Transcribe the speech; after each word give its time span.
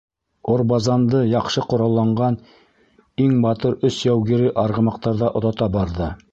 Орбазанды 0.53 1.19
яҡшы 1.31 1.63
ҡоралланған 1.73 2.39
иң 3.27 3.37
батыр 3.47 3.79
өс 3.91 4.03
яугиры 4.09 4.51
арғымаҡтарҙа 4.67 5.35
оҙата 5.43 5.73
бара. 5.81 6.13